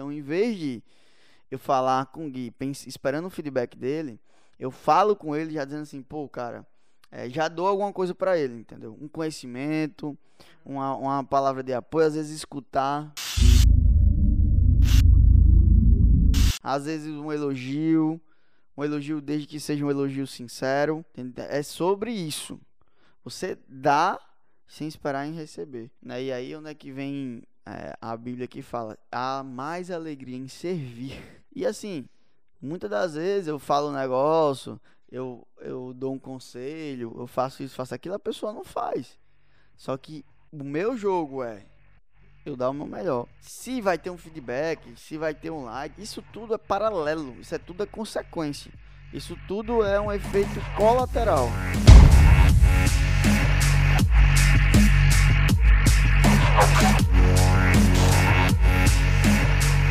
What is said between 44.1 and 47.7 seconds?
um feedback, se vai ter um like, isso tudo é paralelo, isso é